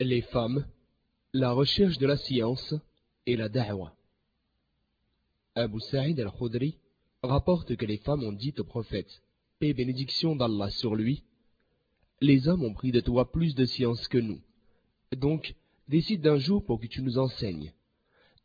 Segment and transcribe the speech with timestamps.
[0.00, 0.64] Les femmes,
[1.32, 2.72] la recherche de la science
[3.26, 3.96] et la da'wa.
[5.56, 6.78] Abu Sa'id al-Khudri
[7.24, 9.22] rapporte que les femmes ont dit au prophète,
[9.60, 11.24] et bénédiction d'Allah sur lui,
[12.20, 14.40] les hommes ont pris de toi plus de science que nous.
[15.16, 15.56] Donc,
[15.88, 17.72] décide d'un jour pour que tu nous enseignes.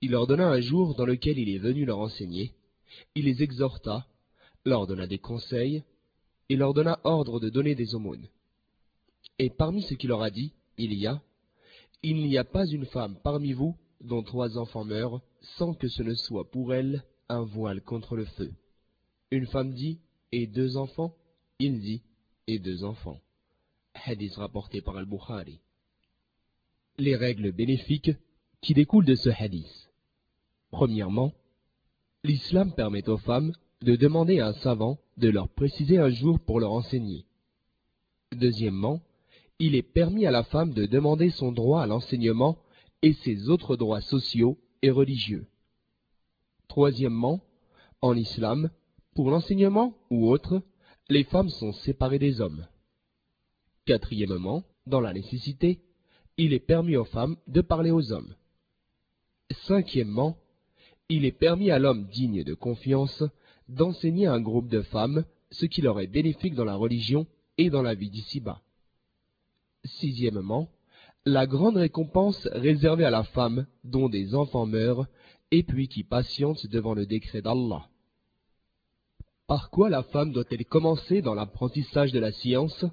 [0.00, 2.54] Il leur donna un jour dans lequel il est venu leur enseigner.
[3.14, 4.06] Il les exhorta,
[4.64, 5.82] leur donna des conseils,
[6.48, 8.26] et leur donna ordre de donner des aumônes.
[9.38, 11.20] Et parmi ce qu'il leur a dit, il y a
[12.02, 15.20] Il n'y a pas une femme parmi vous dont trois enfants meurent,
[15.56, 18.52] sans que ce ne soit pour elle un voile contre le feu.
[19.30, 20.00] Une femme dit
[20.32, 21.14] Et deux enfants?
[21.58, 22.02] Il dit
[22.48, 23.20] Et deux enfants.
[23.94, 25.60] Hadith rapporté par Al-Bukhari.
[26.98, 28.10] Les règles bénéfiques
[28.60, 29.90] qui découlent de ce hadith.
[30.70, 31.32] Premièrement,
[32.24, 36.60] l'islam permet aux femmes de demander à un savant de leur préciser un jour pour
[36.60, 37.24] leur enseigner.
[38.32, 39.00] Deuxièmement,
[39.64, 42.58] il est permis à la femme de demander son droit à l'enseignement
[43.00, 45.46] et ses autres droits sociaux et religieux.
[46.66, 47.40] Troisièmement,
[48.00, 48.70] en islam,
[49.14, 50.62] pour l'enseignement ou autre,
[51.08, 52.66] les femmes sont séparées des hommes.
[53.86, 55.78] Quatrièmement, dans la nécessité,
[56.36, 58.34] il est permis aux femmes de parler aux hommes.
[59.68, 60.38] Cinquièmement,
[61.08, 63.22] il est permis à l'homme digne de confiance
[63.68, 67.70] d'enseigner à un groupe de femmes ce qui leur est bénéfique dans la religion et
[67.70, 68.60] dans la vie d'ici-bas.
[69.84, 70.68] Sixièmement,
[71.24, 75.06] la grande récompense réservée à la femme dont des enfants meurent
[75.50, 77.88] et puis qui patiente devant le décret d'Allah.
[79.46, 82.84] Par quoi la femme doit-elle commencer dans l'apprentissage de la science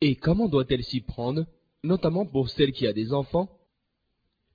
[0.00, 1.46] et comment doit-elle s'y prendre,
[1.82, 3.48] notamment pour celle qui a des enfants?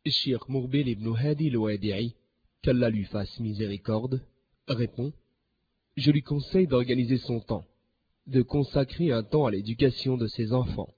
[0.06, 1.52] Shir Mourbil ibn Hadi
[1.94, 2.12] al
[2.62, 4.22] qu'Allah lui fasse miséricorde,
[4.68, 5.14] répond
[5.98, 7.66] Je lui conseille d'organiser son temps,
[8.28, 10.94] de consacrer un temps à l'éducation de ses enfants.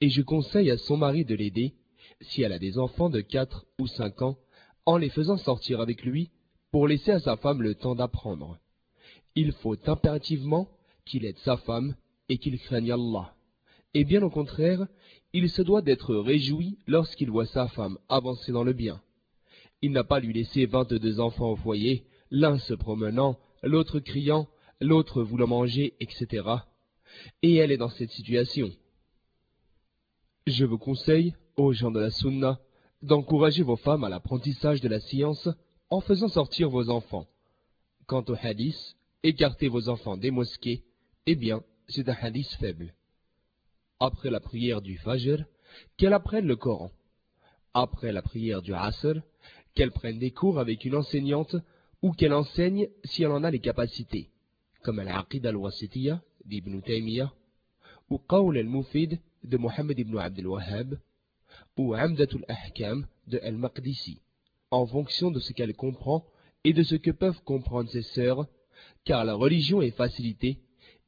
[0.00, 1.74] Et je conseille à son mari de l'aider,
[2.20, 4.38] si elle a des enfants de quatre ou cinq ans,
[4.86, 6.30] en les faisant sortir avec lui,
[6.70, 8.58] pour laisser à sa femme le temps d'apprendre.
[9.34, 10.68] Il faut impérativement
[11.04, 11.94] qu'il aide sa femme
[12.28, 13.34] et qu'il craigne Allah.
[13.94, 14.86] Et bien au contraire,
[15.32, 19.00] il se doit d'être réjoui lorsqu'il voit sa femme avancer dans le bien.
[19.82, 24.48] Il n'a pas lui laissé vingt-deux enfants au foyer, l'un se promenant, l'autre criant,
[24.80, 26.44] l'autre voulant manger, etc.
[27.42, 28.70] Et elle est dans cette situation.
[30.48, 32.58] Je vous conseille, aux gens de la Sunna,
[33.02, 35.46] d'encourager vos femmes à l'apprentissage de la science
[35.90, 37.26] en faisant sortir vos enfants.
[38.06, 40.84] Quant au hadith, écartez vos enfants des mosquées,
[41.26, 42.94] eh bien, c'est un hadith faible.
[44.00, 45.44] Après la prière du Fajr,
[45.98, 46.92] qu'elle apprenne le Coran.
[47.74, 49.20] Après la prière du Asr,
[49.74, 51.56] qu'elle prenne des cours avec une enseignante
[52.00, 54.30] ou qu'elle enseigne si elle en a les capacités,
[54.82, 57.34] comme Al-Aqid al-Wasitiyya d'Ibn Taymiyyah
[58.08, 60.98] ou Qawl al-Mufid de Mohammed ibn Abdel Wahhab
[61.76, 64.20] ou Amdatul Ahkam de Al-Maqdisi,
[64.70, 66.24] en fonction de ce qu'elle comprend
[66.64, 68.46] et de ce que peuvent comprendre ses sœurs,
[69.04, 70.58] car la religion est facilitée,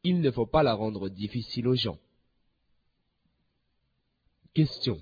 [0.04, 1.98] il ne faut pas la rendre difficile aux gens.
[4.54, 5.00] Question.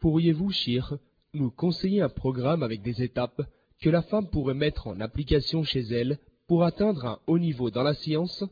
[0.00, 0.98] Pourriez-vous, Shir,
[1.34, 3.42] nous conseiller un programme avec des étapes
[3.80, 7.82] que la femme pourrait mettre en application chez elle pour atteindre un haut niveau dans
[7.82, 8.44] la science?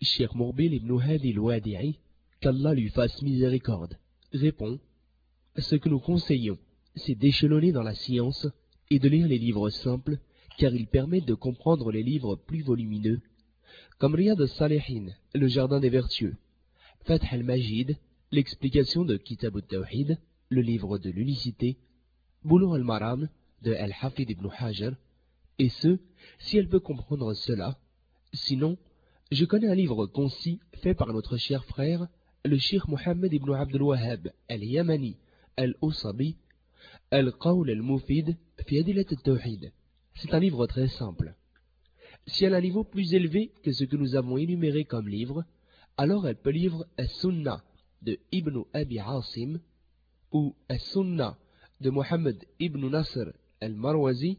[0.00, 0.98] Ibn
[2.42, 3.96] qu'Allah lui fasse miséricorde,
[4.32, 4.80] répond
[5.56, 6.58] Ce que nous conseillons,
[6.96, 8.48] c'est d'échelonner dans la science
[8.90, 10.18] et de lire les livres simples,
[10.58, 13.20] car ils permettent de comprendre les livres plus volumineux,
[13.98, 16.34] comme Riyad al-Salihin, le Jardin des Vertueux,
[17.04, 17.96] Fath al-Majid,
[18.32, 21.78] l'explication de Kitab al-Tawhid, le livre de l'unicité,
[22.42, 23.28] Boulou al-Maram,
[23.62, 24.94] de Al-Hafid ibn Hajar,
[25.60, 26.00] et ce,
[26.40, 27.78] si elle peut comprendre cela.
[28.32, 28.78] Sinon,
[29.30, 32.08] je connais un livre concis fait par notre cher frère,
[32.44, 35.16] Sheikh Mohammed ibn Abdul Wahhab al-Yamani
[35.56, 36.36] al-Usabi,
[37.12, 38.36] Al-Qawl al-Mufid
[38.66, 39.72] fi al-Tawhid.
[40.16, 41.36] C'est un livre très simple.
[42.26, 45.44] Si elle a un niveau plus élevé que ce que nous avons énuméré comme livre,
[45.96, 47.62] alors elle peut lire As-Sunnah
[48.02, 49.60] de Ibn Abi Asim
[50.32, 51.38] ou As-Sunnah
[51.80, 54.38] de Mohammed ibn Nasr al-Marwazi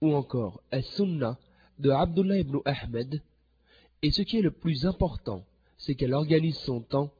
[0.00, 1.36] ou encore As-Sunnah
[1.80, 3.22] de Abdullah ibn Ahmed.
[4.02, 5.44] Et ce qui est le plus important,
[5.78, 7.12] c'est qu'elle organise son temps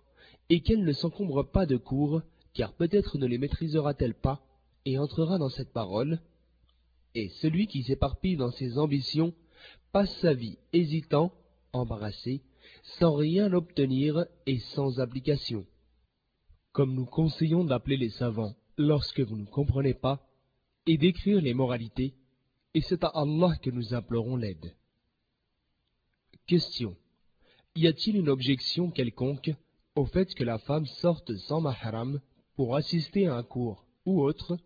[0.49, 2.23] et qu'elle ne s'encombre pas de cours,
[2.55, 4.41] car peut-être ne les maîtrisera-t-elle pas
[4.85, 6.20] et entrera dans cette parole.
[7.14, 9.35] Et celui qui s'éparpille dans ses ambitions
[9.93, 11.32] passe sa vie hésitant,
[11.73, 12.43] embarrassé,
[12.99, 15.67] sans rien obtenir et sans application.
[16.73, 20.23] Comme nous conseillons d'appeler les savants lorsque vous ne comprenez pas,
[20.87, 22.14] et d'écrire les moralités,
[22.75, 24.75] et c'est à Allah que nous implorons l'aide.
[26.47, 26.97] Question.
[27.78, 29.50] Y a-t-il une objection quelconque
[29.96, 32.23] au fait que la femme sorte sans mahram
[32.55, 34.56] pour assister à un cours ou autre?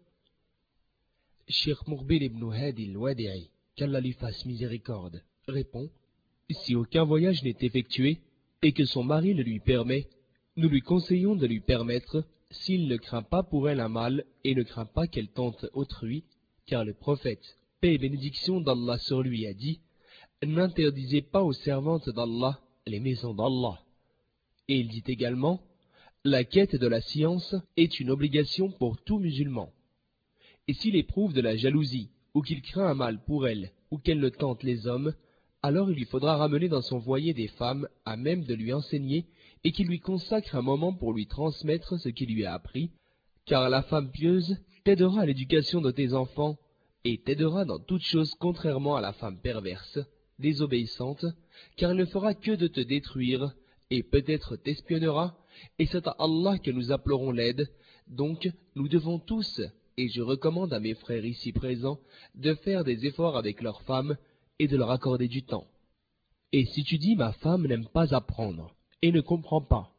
[1.48, 5.90] Cheikh Mourbil ibn Hadi al-Wadi'i, qu'Allah lui fasse miséricorde, répond
[6.50, 8.20] Si aucun voyage n'est effectué
[8.62, 10.06] et que son mari le lui permet,
[10.54, 12.22] nous lui conseillons de lui permettre
[12.52, 16.22] s'il ne craint pas pour elle un mal et ne craint pas qu'elle tente autrui,
[16.64, 19.80] car le prophète, paix et bénédiction d'Allah sur lui, a dit
[20.44, 23.80] N'interdisez pas aux servantes d'Allah les maisons d'Allah.
[24.68, 25.60] Et il dit également
[26.24, 29.72] La quête de la science est une obligation pour tout musulman.
[30.68, 34.20] Et s'il éprouve de la jalousie, ou qu'il craint un mal pour elle, ou qu'elle
[34.20, 35.14] ne tente les hommes,
[35.62, 39.26] alors il lui faudra ramener dans son foyer des femmes à même de lui enseigner
[39.64, 42.92] et qui lui consacre un moment pour lui transmettre ce qu'il lui a appris,
[43.44, 46.56] car la femme pieuse t'aidera à l'éducation de tes enfants
[47.04, 49.98] et t'aidera dans toute chose contrairement à la femme perverse,
[50.40, 51.24] désobéissante,
[51.76, 53.52] car elle ne fera que de te détruire
[53.90, 55.36] et peut-être t'espionnera,
[55.78, 57.68] et c'est à Allah que nous appellerons l'aide,
[58.08, 59.60] donc nous devons tous,
[59.96, 62.00] et je recommande à mes frères ici présents,
[62.34, 64.16] de faire des efforts avec leurs femmes
[64.58, 65.66] et de leur accorder du temps.
[66.52, 69.92] Et si tu dis ma femme n'aime pas apprendre, et ne comprend pas.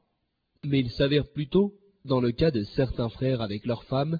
[0.63, 1.73] Mais il s'avère plutôt,
[2.05, 4.19] dans le cas de certains frères avec leur femme,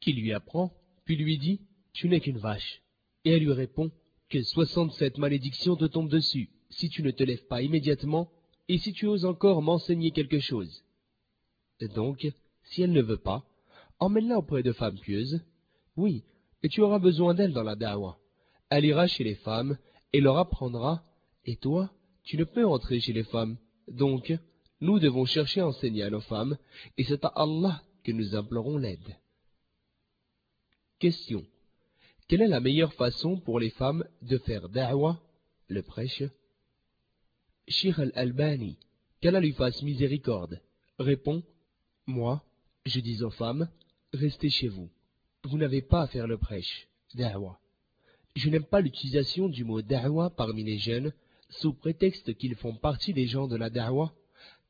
[0.00, 0.72] qu'il lui apprend,
[1.04, 1.60] puis lui dit
[1.92, 2.82] Tu n'es qu'une vache.
[3.24, 3.90] Et elle lui répond
[4.34, 8.32] Que soixante-sept malédictions te tombent dessus, si tu ne te lèves pas immédiatement,
[8.66, 10.82] et si tu oses encore m'enseigner quelque chose.
[11.94, 12.26] Donc,
[12.64, 13.44] si elle ne veut pas,
[14.00, 15.40] emmène-la auprès de femmes pieuses.
[15.96, 16.24] Oui,
[16.64, 18.18] et tu auras besoin d'elle dans la dawa.
[18.70, 19.78] Elle ira chez les femmes
[20.12, 21.04] et leur apprendra,
[21.44, 21.92] et toi,
[22.24, 24.36] tu ne peux entrer chez les femmes donc,
[24.80, 26.58] nous devons chercher à enseigner à nos femmes,
[26.96, 29.16] et c'est à Allah que nous implorons l'aide.
[30.98, 31.46] Question.
[32.26, 35.20] Quelle est la meilleure façon pour les femmes de faire da'wa,
[35.68, 36.22] le prêche
[37.68, 38.78] Shir al-Albani,
[39.20, 40.60] qu'Allah lui fasse miséricorde,
[40.98, 41.42] répond
[42.06, 42.42] Moi,
[42.86, 43.68] je dis aux femmes,
[44.14, 44.88] restez chez vous.
[45.44, 47.60] Vous n'avez pas à faire le prêche, da'wa.
[48.36, 51.12] Je n'aime pas l'utilisation du mot da'wa parmi les jeunes
[51.50, 54.14] sous prétexte qu'ils font partie des gens de la da'wa,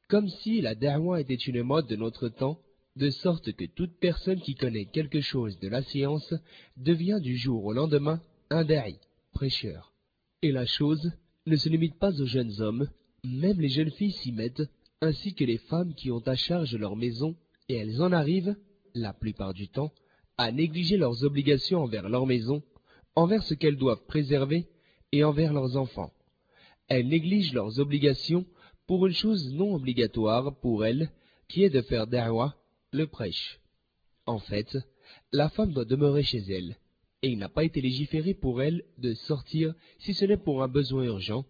[0.08, 2.58] comme si la da'wa était une mode de notre temps,
[2.96, 6.34] de sorte que toute personne qui connaît quelque chose de la science
[6.76, 8.20] devient du jour au lendemain
[8.50, 8.96] un da'i,
[9.32, 9.92] prêcheur.
[10.42, 11.12] Et la chose
[11.46, 12.88] ne se limite pas aux jeunes hommes,
[13.24, 14.62] même les jeunes filles s'y mettent,
[15.00, 17.34] ainsi que les femmes qui ont à charge leur maison,
[17.68, 18.56] et elles en arrivent,
[18.94, 19.92] la plupart du temps,
[20.38, 22.62] à négliger leurs obligations envers leur maison,
[23.16, 24.66] envers ce qu'elles doivent préserver,
[25.12, 26.12] et envers leurs enfants
[26.88, 28.44] elles négligent leurs obligations
[28.86, 31.10] pour une chose non obligatoire pour elles,
[31.48, 32.54] qui est de faire da'wa,
[32.94, 33.60] le prêche.
[34.26, 34.78] En fait,
[35.32, 36.78] la femme doit demeurer chez elle,
[37.22, 40.68] et il n'a pas été légiféré pour elle de sortir si ce n'est pour un
[40.68, 41.44] besoin urgent,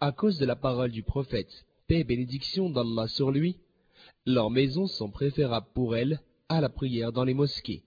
[0.00, 3.56] à cause de la parole du prophète, paix et bénédiction d'Allah sur lui,
[4.26, 7.82] leurs maisons sont préférables pour elles à la prière dans les mosquées.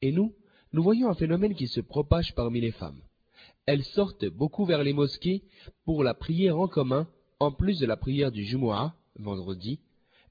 [0.00, 0.34] Et nous,
[0.72, 3.02] nous voyons un phénomène qui se propage parmi les femmes
[3.66, 5.42] elles sortent beaucoup vers les mosquées
[5.84, 7.06] pour la prière en commun,
[7.38, 9.80] en plus de la prière du Jumu'ah, vendredi,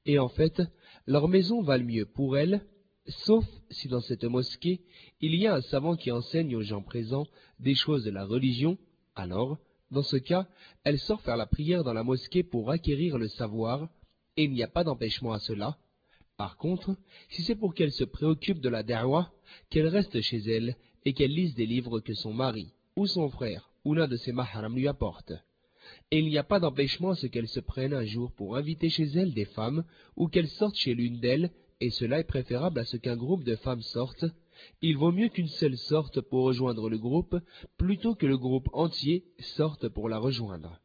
[0.06, 0.62] et en fait,
[1.06, 2.62] leur maison valent mieux pour elles,
[3.08, 4.82] sauf si dans cette mosquée,
[5.20, 7.28] il y a un savant qui enseigne aux gens présents
[7.60, 8.78] des choses de la religion,
[9.16, 9.58] alors,
[9.92, 10.48] dans ce cas,
[10.84, 13.90] elles sortent faire la prière dans la mosquée pour acquérir le savoir,
[14.38, 15.78] et il n'y a pas d'empêchement à cela.
[16.38, 16.96] Par contre,
[17.30, 19.32] si c'est pour qu'elles se préoccupent de la da'wah,
[19.70, 20.76] qu'elles restent chez elles
[21.06, 24.32] et qu'elles lisent des livres que son mari, ou son frère, ou l'un de ses
[24.32, 25.34] maharam lui apporte.
[26.12, 28.90] Et il n'y a pas d'empêchement à ce qu'elle se prenne un jour pour inviter
[28.90, 29.84] chez elle des femmes,
[30.16, 33.56] ou qu'elle sorte chez l'une d'elles, et cela est préférable à ce qu'un groupe de
[33.56, 34.26] femmes sorte.
[34.82, 37.36] Il vaut mieux qu'une seule sorte pour rejoindre le groupe,
[37.78, 40.80] plutôt que le groupe entier sorte pour la rejoindre.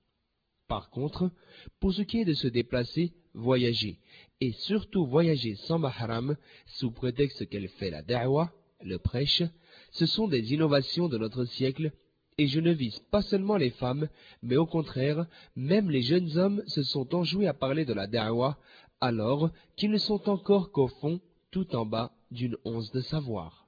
[0.68, 1.30] Par contre,
[1.78, 3.98] pour ce qui est de se déplacer, voyager,
[4.40, 6.36] et surtout voyager sans mahram,
[6.66, 9.42] sous prétexte qu'elle fait la da'wa, le prêche,
[9.90, 11.92] ce sont des innovations de notre siècle,
[12.38, 14.08] et je ne vise pas seulement les femmes,
[14.42, 18.58] mais au contraire, même les jeunes hommes se sont enjoués à parler de la da'wa,
[19.00, 23.65] alors qu'ils ne sont encore qu'au fond, tout en bas d'une once de savoir.